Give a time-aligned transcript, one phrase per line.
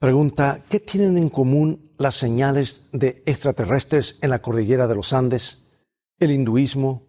[0.00, 5.66] Pregunta, ¿qué tienen en común las señales de extraterrestres en la cordillera de los Andes,
[6.18, 7.06] el hinduismo,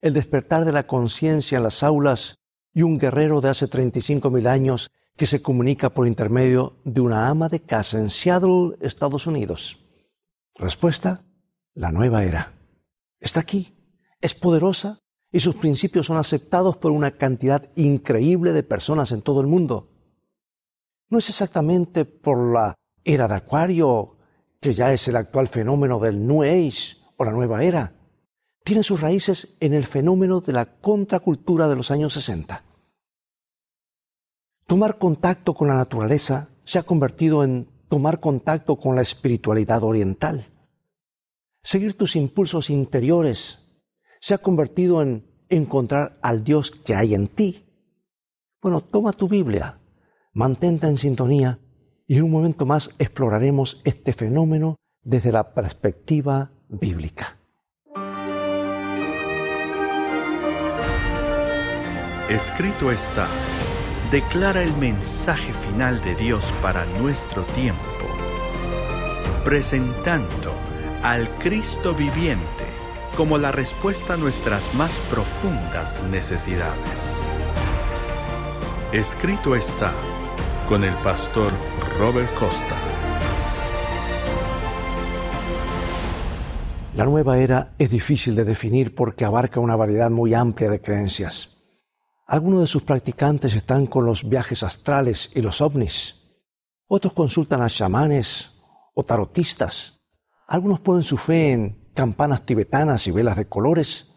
[0.00, 2.36] el despertar de la conciencia en las aulas
[2.72, 7.48] y un guerrero de hace 35 años que se comunica por intermedio de una ama
[7.48, 9.84] de casa en Seattle, Estados Unidos?
[10.54, 11.24] Respuesta,
[11.74, 12.52] la nueva era.
[13.18, 13.74] Está aquí,
[14.20, 15.00] es poderosa
[15.32, 19.88] y sus principios son aceptados por una cantidad increíble de personas en todo el mundo.
[21.10, 22.74] No es exactamente por la
[23.04, 24.16] era de Acuario,
[24.60, 27.94] que ya es el actual fenómeno del New Age o la nueva era.
[28.64, 32.62] Tiene sus raíces en el fenómeno de la contracultura de los años 60.
[34.66, 40.44] Tomar contacto con la naturaleza se ha convertido en tomar contacto con la espiritualidad oriental.
[41.62, 43.60] Seguir tus impulsos interiores
[44.20, 47.64] se ha convertido en encontrar al Dios que hay en ti.
[48.60, 49.77] Bueno, toma tu Biblia,
[50.38, 51.58] mantente en sintonía
[52.06, 57.36] y en un momento más exploraremos este fenómeno desde la perspectiva bíblica.
[62.28, 63.26] Escrito está,
[64.12, 68.06] declara el mensaje final de Dios para nuestro tiempo,
[69.44, 70.52] presentando
[71.02, 72.64] al Cristo viviente
[73.16, 77.22] como la respuesta a nuestras más profundas necesidades.
[78.92, 79.92] Escrito está
[80.68, 81.50] con el pastor
[81.98, 82.76] Robert Costa.
[86.94, 91.56] La nueva era es difícil de definir porque abarca una variedad muy amplia de creencias.
[92.26, 96.16] Algunos de sus practicantes están con los viajes astrales y los ovnis.
[96.86, 98.50] Otros consultan a chamanes
[98.94, 100.00] o tarotistas.
[100.48, 104.10] Algunos ponen su fe en campanas tibetanas y velas de colores.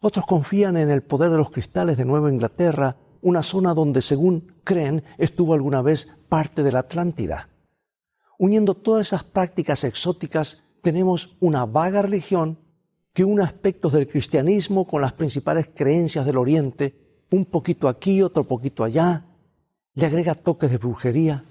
[0.00, 4.51] Otros confían en el poder de los cristales de Nueva Inglaterra una zona donde, según
[4.64, 7.48] creen, estuvo alguna vez parte de la Atlántida.
[8.38, 12.58] Uniendo todas esas prácticas exóticas, tenemos una vaga religión
[13.12, 18.44] que une aspectos del cristianismo con las principales creencias del Oriente, un poquito aquí, otro
[18.44, 19.26] poquito allá,
[19.94, 21.44] le agrega toques de brujería.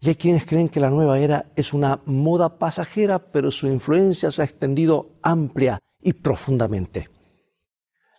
[0.00, 4.30] Y hay quienes creen que la nueva era es una moda pasajera, pero su influencia
[4.30, 7.10] se ha extendido amplia y profundamente.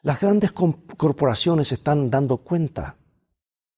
[0.02, 2.97] Las grandes corporaciones están dando cuenta.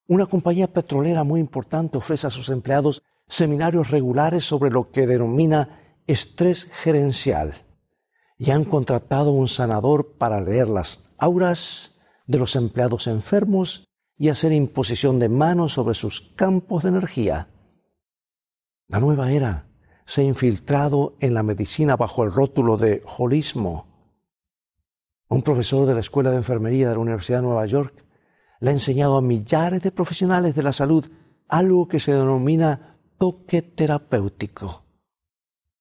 [0.09, 5.81] Una compañía petrolera muy importante ofrece a sus empleados seminarios regulares sobre lo que denomina
[6.07, 7.53] estrés gerencial
[8.35, 11.93] y han contratado un sanador para leer las auras
[12.25, 13.87] de los empleados enfermos
[14.17, 17.47] y hacer imposición de manos sobre sus campos de energía.
[18.87, 19.67] La nueva era
[20.07, 23.85] se ha infiltrado en la medicina bajo el rótulo de holismo
[25.27, 28.08] un profesor de la Escuela de Enfermería de la Universidad de Nueva York
[28.59, 31.09] le ha enseñado a millares de profesionales de la salud
[31.47, 34.85] algo que se denomina toque terapéutico.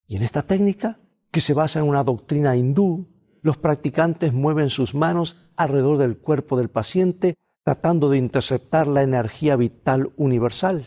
[0.07, 1.01] Y en esta técnica,
[1.31, 3.09] que se basa en una doctrina hindú,
[3.43, 9.57] los practicantes mueven sus manos alrededor del cuerpo del paciente tratando de interceptar la energía
[9.57, 10.87] vital universal.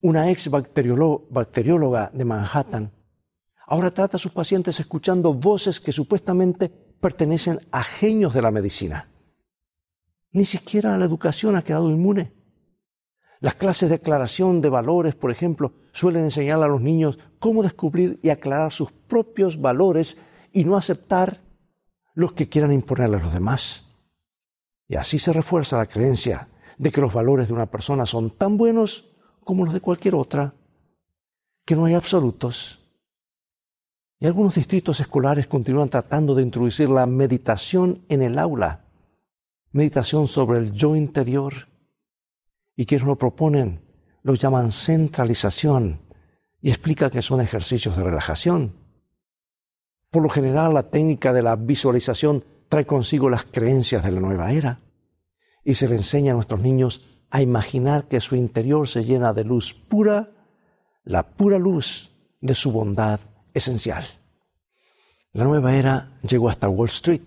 [0.00, 2.92] Una ex bacterióloga de Manhattan
[3.66, 9.11] ahora trata a sus pacientes escuchando voces que supuestamente pertenecen a genios de la medicina.
[10.32, 12.32] Ni siquiera la educación ha quedado inmune.
[13.40, 18.18] Las clases de aclaración de valores, por ejemplo, suelen enseñar a los niños cómo descubrir
[18.22, 20.16] y aclarar sus propios valores
[20.52, 21.40] y no aceptar
[22.14, 23.88] los que quieran imponerle a los demás.
[24.88, 28.56] Y así se refuerza la creencia de que los valores de una persona son tan
[28.56, 29.10] buenos
[29.44, 30.54] como los de cualquier otra,
[31.64, 32.82] que no hay absolutos
[34.22, 38.84] y algunos distritos escolares continúan tratando de introducir la meditación en el aula,
[39.72, 41.68] meditación sobre el yo interior.
[42.76, 43.80] Y quienes lo proponen
[44.22, 46.00] lo llaman centralización
[46.60, 48.74] y explican que son ejercicios de relajación.
[50.10, 54.52] Por lo general, la técnica de la visualización trae consigo las creencias de la nueva
[54.52, 54.80] era
[55.64, 59.44] y se le enseña a nuestros niños a imaginar que su interior se llena de
[59.44, 60.30] luz pura,
[61.04, 63.20] la pura luz de su bondad
[63.54, 64.04] esencial.
[65.32, 67.22] La nueva era llegó hasta Wall Street.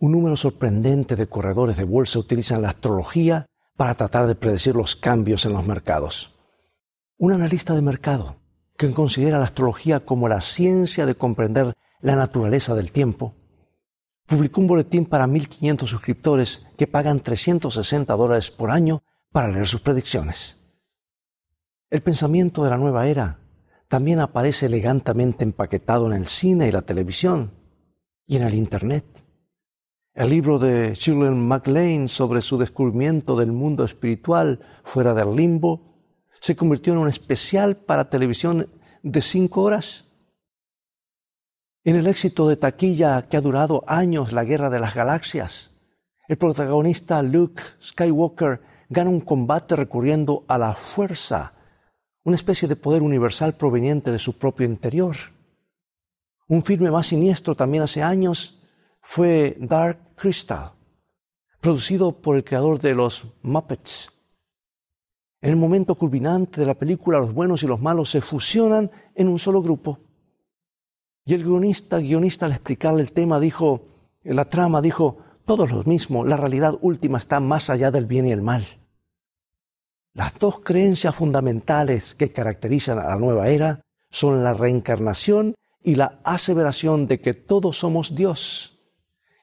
[0.00, 3.46] Un número sorprendente de corredores de bolsa utilizan la astrología
[3.76, 6.34] para tratar de predecir los cambios en los mercados.
[7.16, 8.36] Un analista de mercado,
[8.76, 13.34] que considera la astrología como la ciencia de comprender la naturaleza del tiempo,
[14.26, 19.02] publicó un boletín para 1.500 suscriptores que pagan 360 dólares por año
[19.32, 20.58] para leer sus predicciones.
[21.90, 23.40] El pensamiento de la nueva era
[23.88, 27.52] también aparece elegantemente empaquetado en el cine y la televisión
[28.26, 29.17] y en el Internet.
[30.18, 35.80] El libro de Shirley MacLaine sobre su descubrimiento del mundo espiritual fuera del limbo
[36.40, 38.68] se convirtió en un especial para televisión
[39.04, 40.06] de cinco horas.
[41.84, 45.70] En el éxito de taquilla que ha durado años la Guerra de las Galaxias,
[46.26, 51.52] el protagonista Luke Skywalker gana un combate recurriendo a la fuerza,
[52.24, 55.14] una especie de poder universal proveniente de su propio interior.
[56.48, 58.57] Un filme más siniestro también hace años
[59.10, 60.72] fue Dark Crystal,
[61.62, 64.12] producido por el creador de los Muppets.
[65.40, 69.28] En el momento culminante de la película, los buenos y los malos se fusionan en
[69.28, 69.98] un solo grupo.
[71.24, 73.86] Y el guionista, guionista al explicarle el tema, dijo,
[74.24, 75.16] la trama, dijo,
[75.46, 78.66] todos los mismos, la realidad última está más allá del bien y el mal.
[80.12, 83.80] Las dos creencias fundamentales que caracterizan a la nueva era
[84.10, 88.77] son la reencarnación y la aseveración de que todos somos Dios.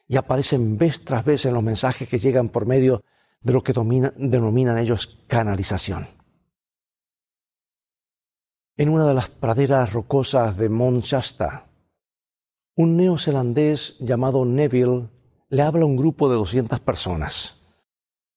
[0.07, 3.03] Y aparecen vez tras vez en los mensajes que llegan por medio
[3.41, 6.07] de lo que denominan ellos canalización.
[8.77, 11.67] En una de las praderas rocosas de Mount Shasta,
[12.75, 15.07] un neozelandés llamado Neville
[15.49, 17.61] le habla a un grupo de 200 personas.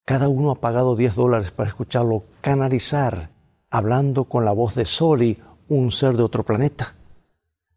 [0.04, 3.30] Cada uno ha pagado 10 dólares para escucharlo canalizar,
[3.68, 6.94] hablando con la voz de Soli, un ser de otro planeta.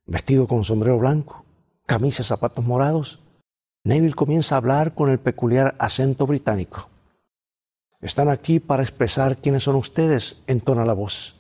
[0.06, 1.46] Vestido con sombrero blanco,
[1.86, 3.20] camisa y zapatos morados,
[3.83, 6.89] Neville comienza a hablar con el peculiar acento británico.
[8.00, 11.36] Están aquí para expresar quiénes son ustedes, entona la voz.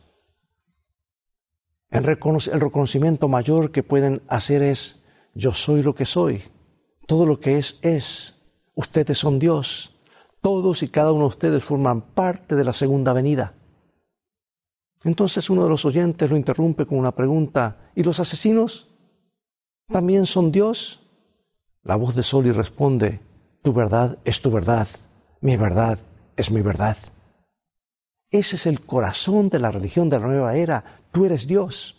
[1.89, 5.03] El, reconocimiento mayor que pueden hacer es,
[5.33, 6.41] yo soy lo que soy,
[7.05, 8.35] todo lo que es es,
[8.75, 9.95] ustedes son Dios,
[10.39, 13.53] todos y cada uno de ustedes forman parte de la segunda venida.
[15.03, 18.87] Entonces uno de los oyentes lo interrumpe con una pregunta, ¿y los asesinos?
[19.87, 21.01] ¿También son Dios?
[21.83, 23.19] La voz de Soli responde,
[23.63, 24.87] tu verdad es tu verdad,
[25.39, 25.99] mi verdad
[26.35, 26.97] es mi verdad.
[28.29, 30.83] Ese es el corazón de la religión de la nueva era.
[31.11, 31.97] Tú eres Dios.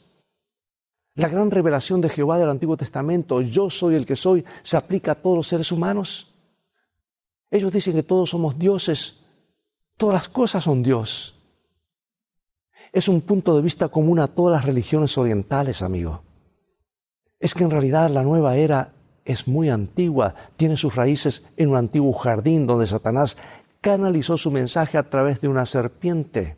[1.15, 5.13] La gran revelación de Jehová del Antiguo Testamento, yo soy el que soy, se aplica
[5.13, 6.33] a todos los seres humanos.
[7.51, 9.19] Ellos dicen que todos somos dioses.
[9.99, 11.39] Todas las cosas son Dios.
[12.93, 16.23] Es un punto de vista común a todas las religiones orientales, amigo.
[17.39, 18.92] Es que en realidad la nueva era
[19.25, 23.37] es muy antigua, tiene sus raíces en un antiguo jardín donde Satanás
[23.81, 26.57] canalizó su mensaje a través de una serpiente.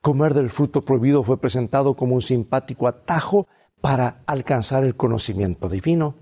[0.00, 3.46] Comer del fruto prohibido fue presentado como un simpático atajo
[3.80, 6.14] para alcanzar el conocimiento divino.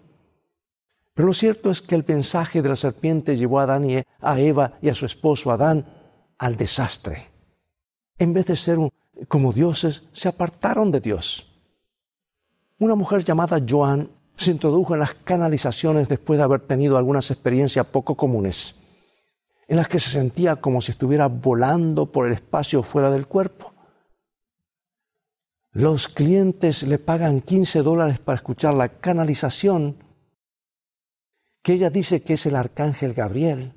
[1.15, 4.41] Pero lo cierto es que el mensaje de la serpiente llevó a Adán y a
[4.41, 5.87] Eva y a su esposo Adán
[6.38, 7.29] al desastre.
[8.19, 8.79] En vez de ser
[9.29, 11.49] como dioses, se apartaron de Dios.
[12.79, 17.87] Una mujer llamada Joan se introdujo en las canalizaciones después de haber tenido algunas experiencias
[17.87, 18.75] poco comunes
[19.73, 23.73] en las que se sentía como si estuviera volando por el espacio fuera del cuerpo.
[25.70, 29.96] Los clientes le pagan 15 dólares para escuchar la canalización
[31.62, 33.73] que ella dice que es el arcángel Gabriel.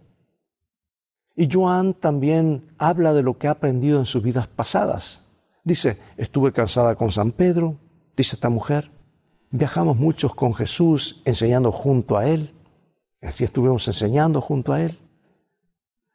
[1.34, 5.22] Y Joan también habla de lo que ha aprendido en sus vidas pasadas.
[5.64, 7.78] Dice, estuve cansada con San Pedro,
[8.18, 8.92] dice esta mujer.
[9.58, 12.54] Viajamos muchos con Jesús enseñando junto a Él.
[13.22, 15.00] Así estuvimos enseñando junto a Él.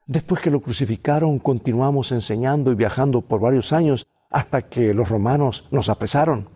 [0.07, 5.67] Después que lo crucificaron, continuamos enseñando y viajando por varios años hasta que los romanos
[5.71, 6.51] nos apresaron.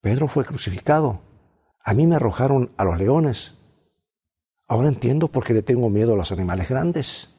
[0.00, 1.20] Pedro fue crucificado.
[1.84, 3.56] A mí me arrojaron a los leones.
[4.66, 7.30] Ahora entiendo por qué le tengo miedo a los animales grandes.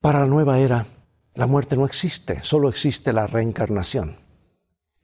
[0.00, 0.86] Para la nueva era,
[1.34, 4.25] la muerte no existe, solo existe la reencarnación.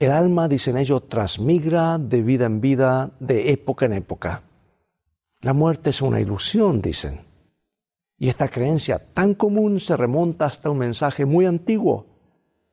[0.02, 4.42] El alma, dicen ellos, transmigra de vida en vida, de época en época.
[5.42, 7.20] La muerte es una ilusión, dicen.
[8.18, 12.06] Y esta creencia tan común se remonta hasta un mensaje muy antiguo.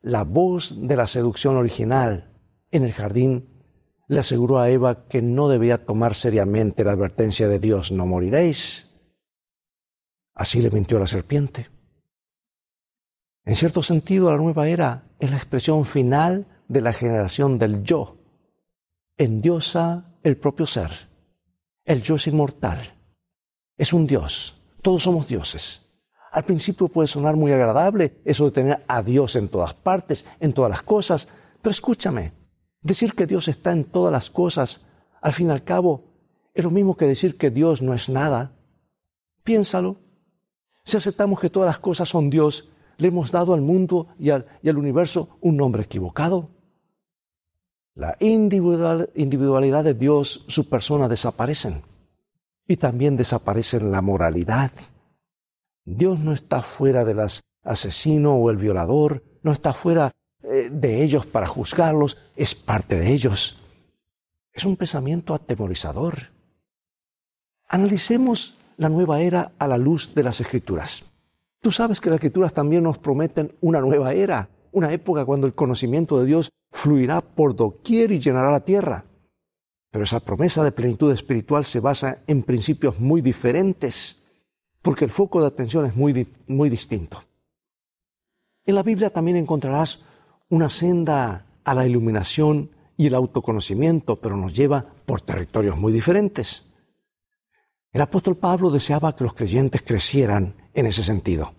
[0.01, 2.31] La voz de la seducción original
[2.71, 3.47] en el jardín
[4.07, 8.89] le aseguró a Eva que no debía tomar seriamente la advertencia de Dios, no moriréis.
[10.33, 11.69] Así le mintió la serpiente.
[13.45, 18.15] En cierto sentido, la nueva era es la expresión final de la generación del yo.
[19.17, 20.91] Endiosa el propio ser.
[21.83, 22.79] El yo es inmortal.
[23.77, 25.81] Es un Dios todos somos dioses.
[26.31, 30.53] Al principio puede sonar muy agradable eso de tener a Dios en todas partes, en
[30.53, 31.27] todas las cosas,
[31.61, 32.33] pero escúchame,
[32.81, 34.81] decir que Dios está en todas las cosas,
[35.21, 36.03] al fin y al cabo,
[36.53, 38.53] es lo mismo que decir que Dios no es nada.
[39.43, 39.97] Piénsalo.
[40.85, 44.45] Si aceptamos que todas las cosas son Dios, le hemos dado al mundo y al,
[44.63, 46.49] universo un nombre equivocado.
[47.95, 51.81] La individualidad de Dios, su persona desaparecen
[52.67, 54.71] y también desaparece la moralidad.
[55.83, 57.19] Dios no está fuera del
[57.63, 60.11] asesino o el violador no está fuera
[60.43, 63.57] eh, de ellos para juzgarlos, es parte de ellos.
[64.53, 66.31] Es un pensamiento atemorizador.
[67.67, 71.03] Analicemos la nueva era a la luz de las escrituras.
[71.61, 75.53] Tú sabes que las escrituras también nos prometen una nueva era, una época cuando el
[75.53, 79.05] conocimiento de Dios fluirá por doquier y llenará la tierra.
[79.91, 84.21] Pero esa promesa de plenitud espiritual se basa en principios muy diferentes,
[84.81, 87.23] porque el foco de atención es muy, muy distinto.
[88.65, 90.03] En la Biblia también encontrarás
[90.49, 96.65] una senda a la iluminación y el autoconocimiento, pero nos lleva por territorios muy diferentes.
[97.91, 101.53] El apóstol Pablo deseaba que los creyentes crecieran en ese sentido.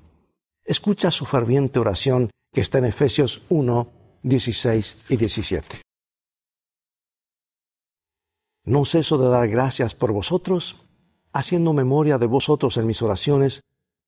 [0.64, 3.88] Escucha su ferviente oración que está en Efesios 1,
[4.22, 5.82] 16 y 17.
[8.64, 10.82] No ceso de dar gracias por vosotros,
[11.32, 13.62] haciendo memoria de vosotros en mis oraciones,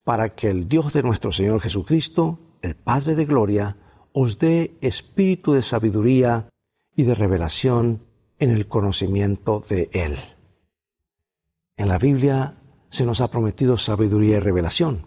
[0.04, 3.76] para que el Dios de nuestro Señor Jesucristo, el Padre de Gloria,
[4.12, 6.48] os dé espíritu de sabiduría
[6.94, 8.02] y de revelación
[8.38, 10.18] en el conocimiento de Él.
[11.76, 12.56] En la Biblia
[12.90, 15.06] se nos ha prometido sabiduría y revelación.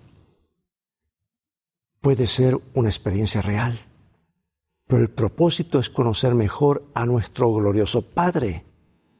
[2.05, 3.79] Puede ser una experiencia real,
[4.85, 8.63] pero el propósito es conocer mejor a nuestro glorioso Padre.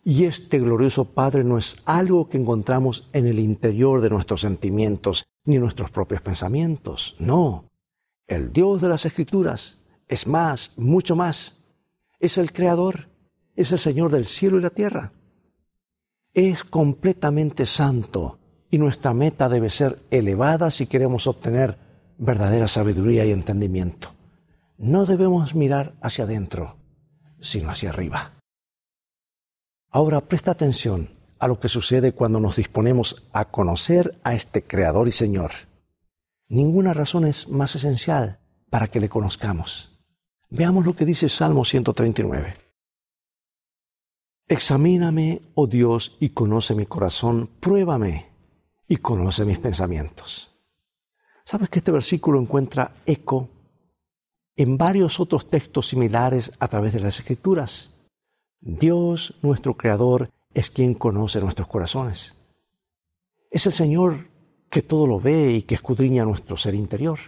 [0.04, 5.26] Y este glorioso Padre no es algo que encontramos en el interior de nuestros sentimientos
[5.46, 7.16] ni nuestros propios pensamientos.
[7.18, 7.72] No,
[8.28, 11.58] el Dios de las Escrituras es más, mucho más.
[12.20, 13.10] Es el Creador,
[13.56, 15.12] es el Señor del cielo y la tierra.
[16.36, 18.38] Es completamente santo
[18.70, 21.84] y nuestra meta debe ser elevada si queremos obtener
[22.18, 24.14] verdadera sabiduría y entendimiento.
[24.78, 26.78] No debemos mirar hacia adentro,
[27.40, 28.34] sino hacia arriba.
[29.90, 35.08] Ahora presta atención a lo que sucede cuando nos disponemos a conocer a este Creador
[35.08, 35.52] y Señor.
[36.48, 39.92] Ninguna razón es más esencial para que le conozcamos.
[40.50, 42.56] Veamos lo que dice Salmo 139.
[44.48, 48.28] Examíname, oh Dios, y conoce mi corazón, pruébame
[48.88, 50.55] y conoce mis pensamientos.
[51.46, 53.50] ¿Sabes que este versículo encuentra eco
[54.56, 57.92] en varios otros textos similares a través de las Escrituras?
[58.60, 62.34] Dios, nuestro Creador, es quien conoce nuestros corazones.
[63.52, 64.28] Es el Señor
[64.72, 67.20] que todo lo ve y que escudriña nuestro ser interior.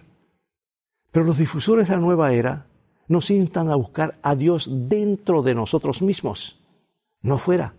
[1.11, 2.65] Pero los difusores de la nueva era
[3.07, 6.59] nos instan a buscar a Dios dentro de nosotros mismos,
[7.21, 7.75] no fuera.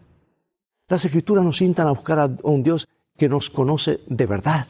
[0.87, 4.69] Las escrituras nos instan a buscar a un Dios que nos conoce de verdad.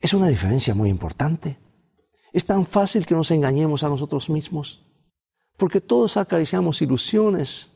[0.00, 1.58] Es una diferencia muy importante.
[2.32, 4.84] Es tan fácil que nos engañemos a nosotros mismos,
[5.56, 7.68] porque todos acariciamos ilusiones.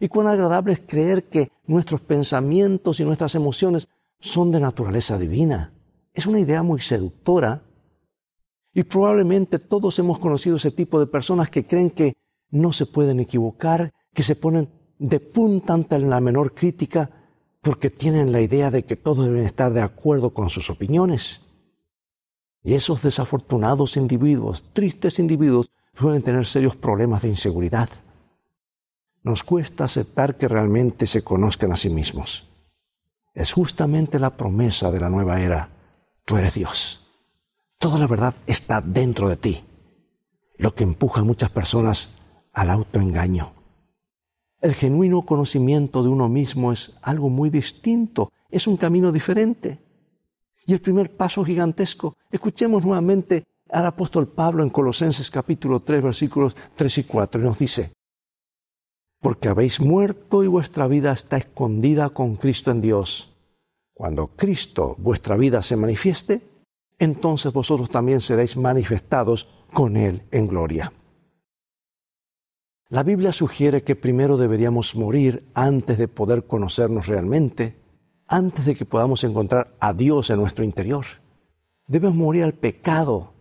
[0.00, 3.86] Y cuán agradable es creer que nuestros pensamientos y nuestras emociones
[4.18, 5.72] son de naturaleza divina.
[6.12, 7.62] Es una idea muy seductora.
[8.74, 12.14] Y probablemente todos hemos conocido ese tipo de personas que creen que
[12.50, 17.10] no se pueden equivocar, que se ponen de punta ante la menor crítica
[17.60, 21.41] porque tienen la idea de que todos deben estar de acuerdo con sus opiniones.
[22.62, 27.88] Y esos desafortunados individuos, tristes individuos, suelen tener serios problemas de inseguridad.
[29.22, 32.46] Nos cuesta aceptar que realmente se conozcan a sí mismos
[33.34, 35.68] es justamente la promesa de la nueva era.
[36.24, 37.00] Tú eres Dios.
[37.78, 39.64] Toda la verdad está dentro de ti,
[40.58, 42.10] lo que empuja a muchas personas
[42.52, 43.52] al autoengaño.
[44.60, 49.78] El genuino conocimiento de uno mismo es algo muy distinto, es un camino diferente.
[50.66, 56.54] Y el primer paso gigantesco, escuchemos nuevamente al apóstol Pablo en Colosenses capítulo 3 versículos
[56.74, 57.92] 3 y 4 y nos dice,
[59.20, 63.32] porque habéis muerto y vuestra vida está escondida con Cristo en Dios.
[63.94, 66.42] Cuando Cristo, vuestra vida, se manifieste,
[66.98, 70.92] entonces vosotros también seréis manifestados con Él en gloria.
[72.88, 77.76] La Biblia sugiere que primero deberíamos morir antes de poder conocernos realmente,
[78.32, 81.04] antes de que podamos encontrar a Dios en nuestro interior.
[81.86, 83.34] Debemos morir al pecado,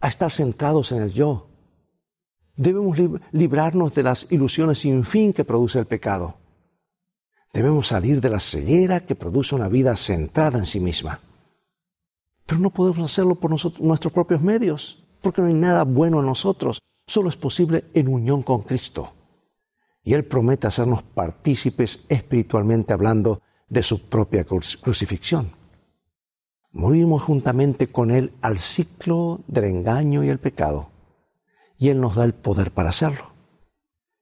[0.00, 1.50] a estar centrados en el yo,
[2.60, 2.98] Debemos
[3.32, 6.34] librarnos de las ilusiones sin fin que produce el pecado.
[7.54, 11.20] Debemos salir de la ceguera que produce una vida centrada en sí misma.
[12.44, 16.82] Pero no podemos hacerlo por nuestros propios medios, porque no hay nada bueno en nosotros.
[17.06, 19.14] Solo es posible en unión con Cristo.
[20.04, 25.52] Y Él promete hacernos partícipes espiritualmente hablando de su propia crucifixión.
[26.72, 30.90] Morimos juntamente con Él al ciclo del engaño y el pecado
[31.80, 33.32] y Él nos da el poder para hacerlo.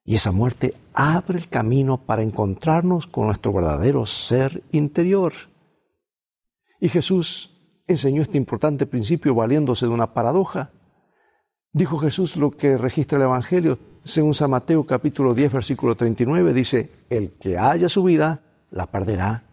[0.04, 5.32] Y esa muerte abre el camino para encontrarnos con nuestro verdadero ser interior.
[6.80, 10.70] Y Jesús enseñó este importante principio valiéndose de una paradoja.
[11.72, 16.92] Dijo Jesús lo que registra el Evangelio, según San Mateo capítulo 10, versículo 39, dice,
[17.10, 19.44] el que haya su vida, la perderá,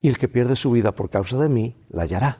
[0.00, 2.38] y el que pierde su vida por causa de mí, la hallará.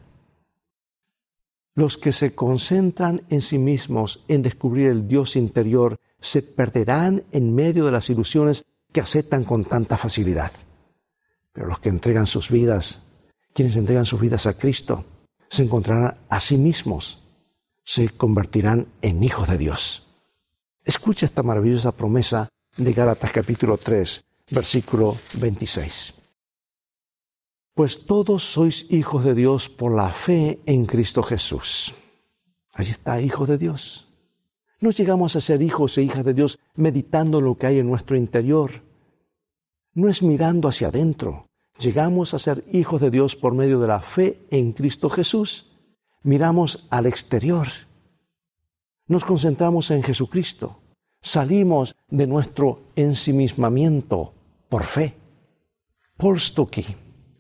[1.75, 7.55] Los que se concentran en sí mismos en descubrir el Dios interior se perderán en
[7.55, 10.50] medio de las ilusiones que aceptan con tanta facilidad.
[11.53, 13.05] Pero los que entregan sus vidas,
[13.55, 15.05] quienes entregan sus vidas a Cristo,
[15.49, 17.25] se encontrarán a sí mismos,
[17.85, 20.07] se convertirán en hijos de Dios.
[20.85, 26.14] Escucha esta maravillosa promesa de Gálatas capítulo 3, versículo 26.
[27.75, 31.95] Pues todos sois hijos de Dios por la fe en Cristo Jesús.
[32.75, 34.09] Allí está, hijos de Dios.
[34.80, 38.16] No llegamos a ser hijos e hijas de Dios meditando lo que hay en nuestro
[38.16, 38.83] interior.
[39.95, 41.47] No es mirando hacia adentro.
[41.78, 45.66] Llegamos a ser hijos de Dios por medio de la fe en Cristo Jesús.
[46.23, 47.69] Miramos al exterior.
[49.07, 50.78] Nos concentramos en Jesucristo.
[51.23, 54.35] Salimos de nuestro ensimismamiento
[54.71, 55.15] por fe.
[56.17, 56.97] Paul Stuckey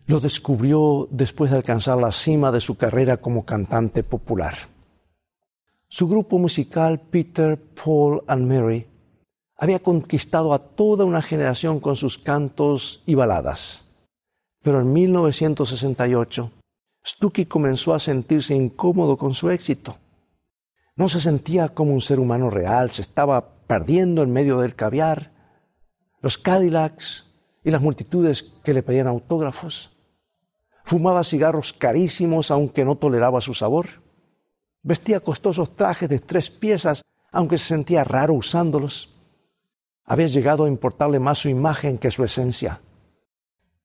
[0.06, 4.54] lo descubrió después de alcanzar la cima de su carrera como cantante popular.
[5.88, 8.86] Su grupo musical Peter, Paul and Mary
[9.56, 13.84] había conquistado a toda una generación con sus cantos y baladas.
[14.62, 16.50] Pero en 1968,
[17.06, 19.96] Stuckey comenzó a sentirse incómodo con su éxito.
[20.96, 25.39] No se sentía como un ser humano real, se estaba perdiendo en medio del caviar,
[26.20, 27.26] los Cadillacs
[27.64, 29.90] y las multitudes que le pedían autógrafos.
[30.84, 33.86] Fumaba cigarros carísimos aunque no toleraba su sabor.
[34.82, 39.14] Vestía costosos trajes de tres piezas aunque se sentía raro usándolos.
[40.04, 42.80] Había llegado a importarle más su imagen que su esencia.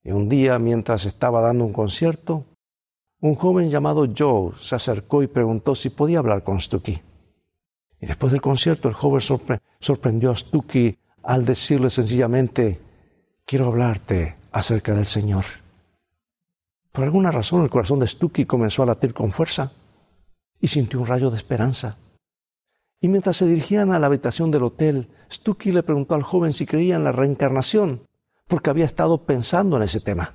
[0.04, 2.46] Y un día, mientras estaba dando un concierto,
[3.22, 7.02] un joven llamado Joe se acercó y preguntó si podía hablar con Stucky.
[8.02, 9.22] Y después del concierto, el joven
[9.80, 12.80] sorprendió a Stucky al decirle sencillamente,
[13.46, 15.46] quiero hablarte acerca del Señor.
[16.92, 19.72] Por alguna razón el corazón de Stucky comenzó a latir con fuerza
[20.62, 21.98] y sintió un rayo de esperanza.
[23.02, 26.66] Y mientras se dirigían a la habitación del hotel, Stucky le preguntó al joven si
[26.66, 28.08] creía en la reencarnación,
[28.48, 30.34] porque había estado pensando en ese tema.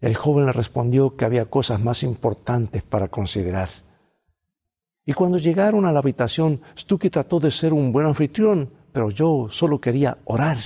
[0.00, 3.68] El joven le respondió que había cosas más importantes para considerar.
[5.04, 9.48] Y cuando llegaron a la habitación, Stucky trató de ser un buen anfitrión, pero yo
[9.50, 10.58] solo quería orar.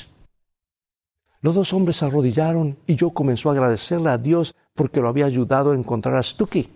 [1.41, 5.27] Los dos hombres se arrodillaron y yo comenzó a agradecerle a Dios porque lo había
[5.27, 6.69] ayudado a encontrar a Stucky.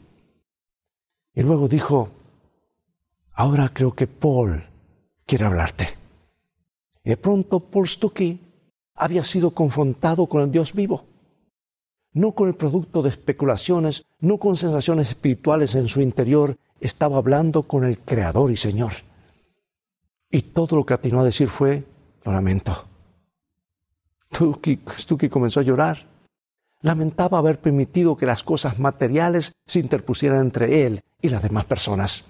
[1.35, 2.11] Y luego dijo,
[3.33, 4.63] ahora creo que Paul
[5.25, 5.89] quiere hablarte.
[7.03, 8.41] Y de pronto Paul Stucky
[8.95, 11.05] había sido confrontado con el Dios vivo,
[12.13, 17.63] no con el producto de especulaciones, no con sensaciones espirituales en su interior, estaba hablando
[17.63, 18.93] con el Creador y Señor.
[20.31, 21.85] Y todo lo que atinó a decir fue,
[22.25, 22.85] lo lamento.
[24.33, 26.07] Stucky, comenzó a llorar.
[26.83, 32.25] Lamentaba haber permitido que las cosas materiales se interpusieran entre él y las demás personas.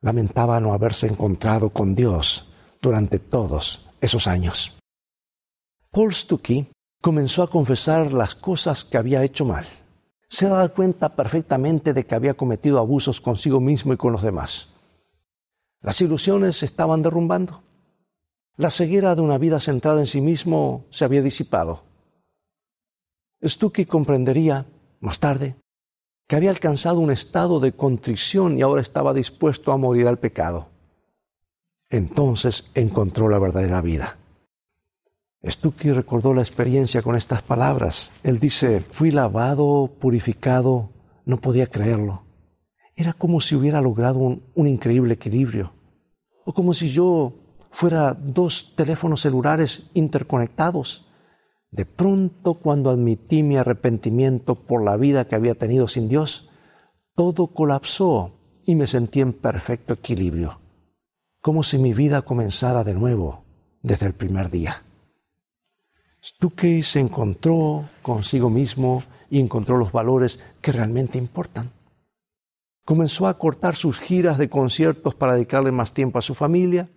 [0.00, 2.50] Lamentaba no haberse encontrado con Dios
[2.82, 4.76] durante todos esos años.
[5.90, 6.68] Paul Stucky
[7.00, 9.64] comenzó a confesar las cosas que había hecho mal.
[10.28, 14.68] Se daba cuenta perfectamente de que había cometido abusos consigo mismo y con los demás.
[15.80, 17.62] Las ilusiones se estaban derrumbando.
[18.56, 21.84] La ceguera de una vida centrada en sí mismo se había disipado.
[23.44, 24.66] Stucky comprendería,
[25.00, 25.56] más tarde,
[26.26, 30.68] que había alcanzado un estado de contrición y ahora estaba dispuesto a morir al pecado.
[31.88, 34.18] Entonces encontró la verdadera vida.
[35.46, 38.10] Stucky recordó la experiencia con estas palabras.
[38.24, 40.90] Él dice, fui lavado, purificado,
[41.24, 42.27] no podía creerlo.
[42.98, 45.72] Era como si hubiera logrado un, increíble equilibrio,
[46.44, 47.32] o como si yo
[47.70, 51.06] fuera dos teléfonos celulares interconectados.
[51.70, 56.50] De pronto, cuando admití mi arrepentimiento por la vida que había tenido sin Dios,
[57.14, 58.32] todo colapsó
[58.66, 60.58] y me sentí en perfecto equilibrio,
[61.40, 63.44] como si mi vida comenzara de nuevo
[63.80, 64.82] desde el primer día.
[66.20, 71.77] Stuckey se encontró consigo mismo y encontró los valores que realmente importan.
[72.88, 76.88] Comenzó a cortar sus giras de conciertos para dedicarle más tiempo a su familia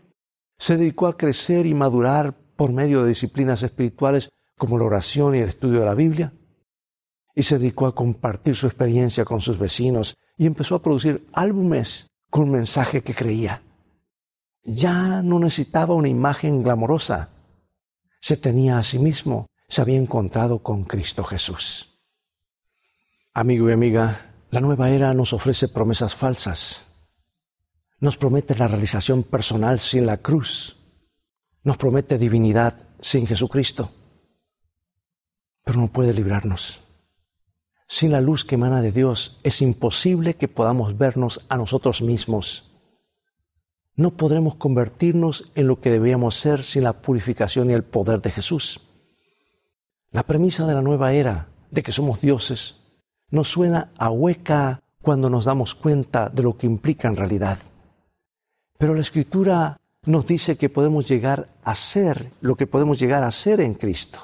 [0.61, 5.39] se dedicó a crecer y madurar por medio de disciplinas espirituales como la oración y
[5.39, 6.33] el estudio de la Biblia.
[7.33, 12.11] Y se dedicó a compartir su experiencia con sus vecinos y empezó a producir álbumes
[12.29, 13.63] con mensaje que creía.
[14.63, 17.29] Ya no necesitaba una imagen glamorosa.
[18.21, 21.97] Se tenía a sí mismo, se había encontrado con Cristo Jesús.
[23.33, 26.85] Amigo y amiga, la nueva era nos ofrece promesas falsas
[28.01, 30.75] nos promete la realización personal sin la cruz,
[31.63, 33.91] nos promete divinidad sin Jesucristo,
[35.63, 36.81] pero no puede librarnos.
[37.87, 42.71] Sin la luz que emana de Dios es imposible que podamos vernos a nosotros mismos.
[43.95, 48.31] No podremos convertirnos en lo que debíamos ser sin la purificación y el poder de
[48.31, 48.79] Jesús.
[50.09, 52.77] La premisa de la nueva era, de que somos dioses,
[53.31, 57.57] nos suena a hueca cuando nos damos cuenta de lo que implica en realidad.
[58.77, 63.31] Pero la Escritura nos dice que podemos llegar a ser lo que podemos llegar a
[63.31, 64.19] ser en Cristo.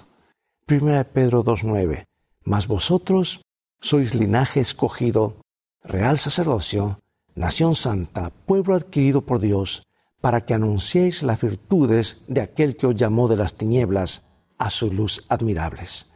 [0.68, 2.06] 1 Pedro 2.9.
[2.44, 3.42] Mas vosotros
[3.80, 5.38] sois linaje escogido,
[5.84, 7.00] real sacerdocio,
[7.36, 9.84] nación santa, pueblo adquirido por Dios,
[10.20, 14.24] para que anunciéis las virtudes de aquel que os llamó de las tinieblas
[14.58, 16.08] a su luz admirables.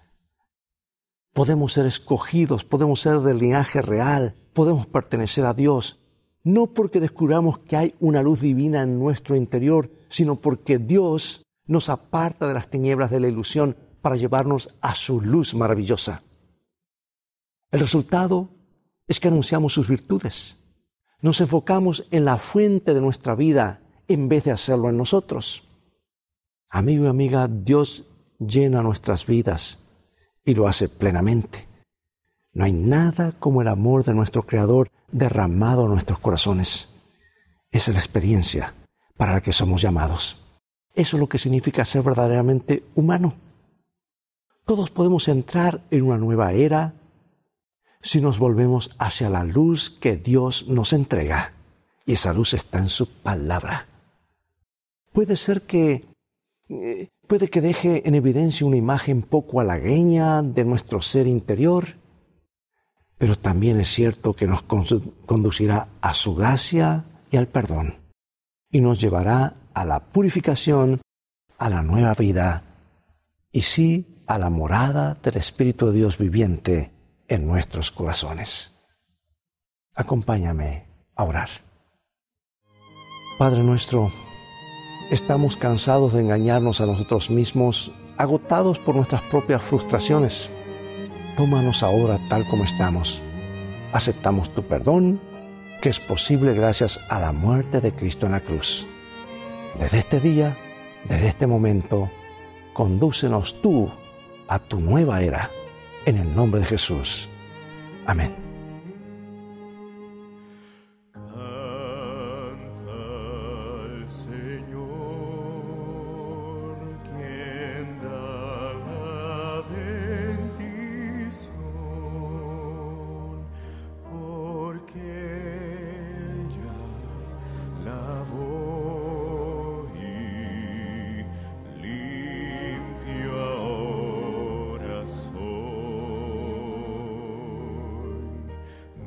[1.33, 5.99] Podemos ser escogidos, podemos ser del linaje real, podemos pertenecer a Dios,
[6.43, 11.89] no porque descubramos que hay una luz divina en nuestro interior, sino porque Dios nos
[11.89, 16.23] aparta de las tinieblas de la ilusión para llevarnos a su luz maravillosa.
[17.69, 18.49] El resultado
[19.07, 20.57] es que anunciamos sus virtudes.
[21.21, 25.63] Nos enfocamos en la fuente de nuestra vida en vez de hacerlo en nosotros.
[26.69, 28.05] Amigo y amiga, Dios
[28.39, 29.80] llena nuestras vidas
[30.45, 31.67] y lo hace plenamente.
[32.53, 36.89] No hay nada como el amor de nuestro Creador derramado en nuestros corazones.
[37.71, 38.73] Esa es la experiencia
[39.15, 40.37] para la que somos llamados.
[40.93, 43.33] Eso es lo que significa ser verdaderamente humano.
[44.65, 46.93] Todos podemos entrar en una nueva era
[48.01, 51.53] si nos volvemos hacia la luz que Dios nos entrega.
[52.05, 53.87] Y esa luz está en su palabra.
[55.13, 56.10] Puede ser que
[56.71, 61.97] eh, puede que deje en evidencia una imagen poco halagüeña de nuestro ser interior,
[63.17, 67.95] pero también es cierto que nos conducirá a su gracia y al perdón,
[68.71, 71.01] y nos llevará a la purificación,
[71.57, 72.63] a la nueva vida,
[73.51, 76.91] y sí a la morada del Espíritu de Dios viviente
[77.27, 78.73] en nuestros corazones.
[79.93, 81.49] Acompáñame a orar.
[83.37, 84.09] Padre nuestro,
[85.11, 90.49] estamos cansados de engañarnos a nosotros mismos, agotados por nuestras propias frustraciones
[91.35, 93.21] tómanos ahora tal como estamos.
[93.93, 95.19] Aceptamos tu perdón,
[95.81, 98.85] que es posible gracias a la muerte de Cristo en la cruz.
[99.79, 100.57] Desde este día,
[101.09, 102.09] desde este momento,
[102.73, 103.89] condúcenos tú
[104.47, 105.49] a tu nueva era,
[106.05, 107.29] en el nombre de Jesús.
[108.05, 108.40] Amén.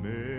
[0.05, 0.34] me.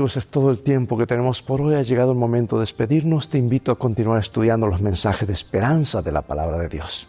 [0.00, 1.74] Es todo el tiempo que tenemos por hoy.
[1.74, 3.28] Ha llegado el momento de despedirnos.
[3.28, 7.06] Te invito a continuar estudiando los mensajes de esperanza de la palabra de Dios.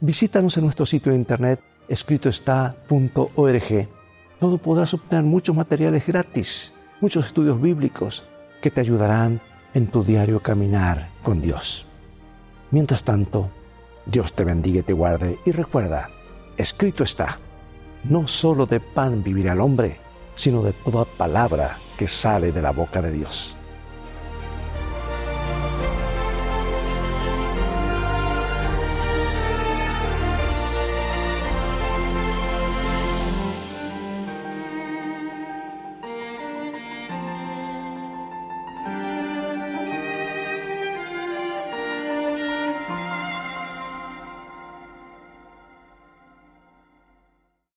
[0.00, 3.88] Visítanos en nuestro sitio de internet escritoestá.org,
[4.40, 8.24] donde podrás obtener muchos materiales gratis, muchos estudios bíblicos
[8.60, 9.40] que te ayudarán
[9.72, 11.86] en tu diario caminar con Dios.
[12.72, 13.50] Mientras tanto,
[14.04, 16.10] Dios te bendiga y te guarde y recuerda,
[16.56, 17.38] escrito está,
[18.02, 20.05] no solo de pan vivirá el hombre,
[20.36, 23.56] sino de toda palabra que sale de la boca de Dios.